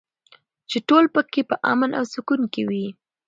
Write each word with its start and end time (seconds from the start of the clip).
چې 0.69 0.77
ټول 0.87 1.05
پکې 1.13 1.41
په 1.49 1.55
امن 1.71 1.91
او 1.99 2.03
سکون 2.13 2.41
کې 2.53 2.61
وي. 2.69 2.85